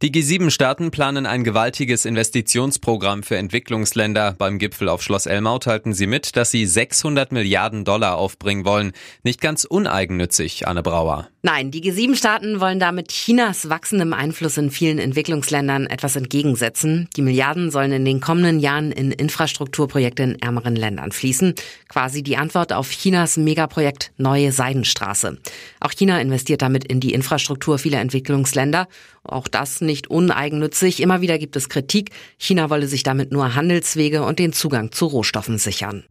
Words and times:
Die 0.00 0.12
G7-Staaten 0.12 0.92
planen 0.92 1.26
ein 1.26 1.42
gewaltiges 1.42 2.04
Investitionsprogramm 2.04 3.24
für 3.24 3.36
Entwicklungsländer. 3.36 4.36
Beim 4.38 4.58
Gipfel 4.58 4.88
auf 4.88 5.02
Schloss 5.02 5.26
Elmau 5.26 5.58
teilten 5.58 5.92
sie 5.92 6.06
mit, 6.06 6.36
dass 6.36 6.52
sie 6.52 6.66
600 6.66 7.32
Milliarden 7.32 7.84
Dollar 7.84 8.16
aufbringen 8.16 8.64
wollen. 8.64 8.92
Nicht 9.24 9.40
ganz 9.40 9.64
uneigennützig, 9.64 10.68
Anne 10.68 10.84
Brauer. 10.84 11.26
Nein, 11.42 11.72
die 11.72 11.82
G7-Staaten 11.82 12.60
wollen 12.60 12.78
damit 12.78 13.08
Chinas 13.08 13.70
wachsendem 13.70 14.12
Einfluss 14.12 14.56
in 14.56 14.70
vielen 14.70 15.00
Entwicklungsländern 15.00 15.86
etwas 15.86 16.14
entgegensetzen. 16.14 17.08
Die 17.16 17.22
Milliarden 17.22 17.72
sollen 17.72 17.90
in 17.90 18.04
den 18.04 18.20
kommenden 18.20 18.60
Jahren 18.60 18.92
in 18.92 19.10
Infrastrukturprojekte 19.10 20.22
in 20.22 20.40
ärmeren 20.40 20.76
Ländern 20.76 21.10
fließen. 21.10 21.54
Quasi 21.88 22.22
die 22.22 22.36
Antwort 22.36 22.72
auf 22.72 22.90
Chinas 22.90 23.36
Megaprojekt 23.36 24.12
Neue 24.16 24.52
Seidenstraße. 24.52 25.38
Auch 25.80 25.92
China 25.92 26.20
investiert 26.20 26.62
damit 26.62 26.84
in 26.84 27.00
die 27.00 27.14
Infrastruktur 27.14 27.78
vieler 27.78 28.00
Entwicklungsländer. 28.00 28.86
Auch 29.24 29.46
das 29.46 29.80
nicht 29.88 30.08
uneigennützig. 30.08 31.02
Immer 31.02 31.20
wieder 31.20 31.38
gibt 31.38 31.56
es 31.56 31.68
Kritik. 31.68 32.10
China 32.38 32.70
wolle 32.70 32.86
sich 32.86 33.02
damit 33.02 33.32
nur 33.32 33.56
Handelswege 33.56 34.22
und 34.22 34.38
den 34.38 34.52
Zugang 34.52 34.92
zu 34.92 35.06
Rohstoffen 35.06 35.58
sichern. 35.58 36.04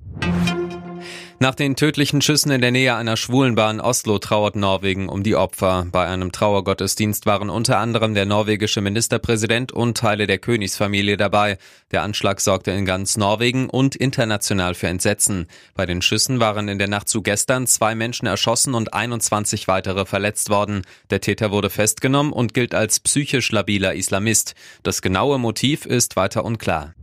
Nach 1.39 1.53
den 1.53 1.75
tödlichen 1.75 2.21
Schüssen 2.21 2.49
in 2.49 2.61
der 2.61 2.71
Nähe 2.71 2.95
einer 2.95 3.15
Schwulenbahn 3.15 3.79
Oslo 3.79 4.17
trauert 4.17 4.55
Norwegen 4.55 5.07
um 5.07 5.21
die 5.21 5.35
Opfer. 5.35 5.85
Bei 5.91 6.07
einem 6.07 6.31
Trauergottesdienst 6.31 7.27
waren 7.27 7.51
unter 7.51 7.77
anderem 7.77 8.15
der 8.15 8.25
norwegische 8.25 8.81
Ministerpräsident 8.81 9.71
und 9.71 9.95
Teile 9.95 10.25
der 10.25 10.39
Königsfamilie 10.39 11.15
dabei. 11.15 11.59
Der 11.91 12.01
Anschlag 12.01 12.41
sorgte 12.41 12.71
in 12.71 12.85
ganz 12.85 13.17
Norwegen 13.17 13.69
und 13.69 13.95
international 13.95 14.73
für 14.73 14.87
Entsetzen. 14.87 15.45
Bei 15.75 15.85
den 15.85 16.01
Schüssen 16.01 16.39
waren 16.39 16.69
in 16.69 16.79
der 16.79 16.89
Nacht 16.89 17.07
zu 17.07 17.21
gestern 17.21 17.67
zwei 17.67 17.93
Menschen 17.93 18.25
erschossen 18.25 18.73
und 18.73 18.95
21 18.95 19.67
weitere 19.67 20.07
verletzt 20.07 20.49
worden. 20.49 20.81
Der 21.11 21.21
Täter 21.21 21.51
wurde 21.51 21.69
festgenommen 21.69 22.33
und 22.33 22.55
gilt 22.55 22.73
als 22.73 22.99
psychisch 22.99 23.51
labiler 23.51 23.93
Islamist. 23.93 24.55
Das 24.81 25.03
genaue 25.03 25.37
Motiv 25.37 25.85
ist 25.85 26.15
weiter 26.15 26.43
unklar. 26.43 26.95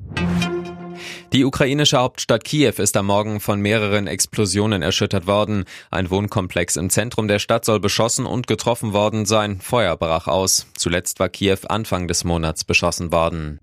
Die 1.35 1.45
ukrainische 1.45 1.99
Hauptstadt 1.99 2.45
Kiew 2.45 2.75
ist 2.77 2.97
am 2.97 3.07
Morgen 3.07 3.41
von 3.41 3.61
mehreren 3.61 4.07
Explosionen 4.07 4.83
erschüttert 4.83 5.27
worden. 5.27 5.65
Ein 5.91 6.09
Wohnkomplex 6.09 6.77
im 6.77 6.91
Zentrum 6.91 7.27
der 7.27 7.41
Stadt 7.41 7.65
soll 7.65 7.81
beschossen 7.81 8.25
und 8.25 8.47
getroffen 8.47 8.93
worden 8.93 9.27
sein. 9.27 9.59
Feuer 9.61 9.97
brach 9.97 10.29
aus. 10.29 10.69
Zuletzt 10.77 11.19
war 11.19 11.29
Kiew 11.29 11.59
Anfang 11.69 12.07
des 12.07 12.23
Monats 12.23 12.63
beschossen 12.63 13.11
worden. 13.11 13.59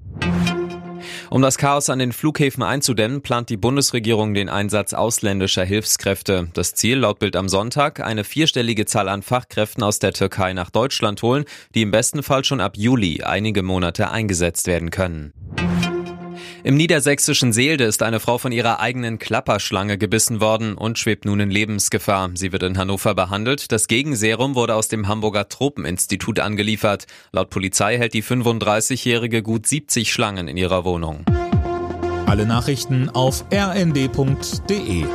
Um 1.29 1.41
das 1.41 1.57
Chaos 1.57 1.89
an 1.89 1.99
den 1.99 2.11
Flughäfen 2.11 2.61
einzudämmen, 2.61 3.21
plant 3.21 3.49
die 3.49 3.55
Bundesregierung 3.55 4.33
den 4.33 4.49
Einsatz 4.49 4.93
ausländischer 4.93 5.63
Hilfskräfte. 5.63 6.49
Das 6.53 6.73
Ziel 6.73 6.97
laut 6.97 7.19
Bild 7.19 7.37
am 7.37 7.47
Sonntag, 7.47 8.01
eine 8.01 8.25
vierstellige 8.25 8.85
Zahl 8.85 9.07
an 9.07 9.21
Fachkräften 9.21 9.81
aus 9.81 9.99
der 9.99 10.11
Türkei 10.11 10.51
nach 10.51 10.71
Deutschland 10.71 11.21
holen, 11.21 11.45
die 11.73 11.83
im 11.83 11.91
besten 11.91 12.21
Fall 12.21 12.43
schon 12.43 12.59
ab 12.59 12.73
Juli 12.75 13.23
einige 13.23 13.63
Monate 13.63 14.11
eingesetzt 14.11 14.67
werden 14.67 14.91
können. 14.91 15.31
Im 16.63 16.75
niedersächsischen 16.75 17.53
Seelde 17.53 17.85
ist 17.85 18.03
eine 18.03 18.19
Frau 18.19 18.37
von 18.37 18.51
ihrer 18.51 18.79
eigenen 18.79 19.17
Klapperschlange 19.17 19.97
gebissen 19.97 20.41
worden 20.41 20.75
und 20.75 20.99
schwebt 20.99 21.25
nun 21.25 21.39
in 21.39 21.49
Lebensgefahr. 21.49 22.29
Sie 22.35 22.51
wird 22.51 22.61
in 22.61 22.77
Hannover 22.77 23.15
behandelt. 23.15 23.71
Das 23.71 23.87
Gegenserum 23.87 24.53
wurde 24.53 24.75
aus 24.75 24.87
dem 24.87 25.07
Hamburger 25.07 25.49
Tropeninstitut 25.49 26.39
angeliefert. 26.39 27.07
Laut 27.31 27.49
Polizei 27.49 27.97
hält 27.97 28.13
die 28.13 28.23
35-Jährige 28.23 29.41
gut 29.41 29.65
70 29.65 30.13
Schlangen 30.13 30.47
in 30.47 30.57
ihrer 30.57 30.85
Wohnung. 30.85 31.25
Alle 32.27 32.45
Nachrichten 32.45 33.09
auf 33.09 33.43
rnd.de 33.51 35.05